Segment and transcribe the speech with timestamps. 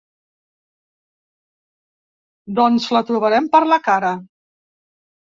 [2.61, 4.11] Doncs la trobarem per la cara.